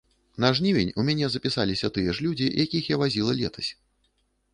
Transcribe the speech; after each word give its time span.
На 0.43 0.49
жнівень 0.59 0.93
у 0.95 1.03
мяне 1.09 1.27
запісаліся 1.33 1.91
тыя 1.97 2.15
ж 2.19 2.25
людзі, 2.27 2.47
якіх 2.63 2.89
я 2.93 2.99
вазіла 3.03 3.37
летась. 3.41 3.69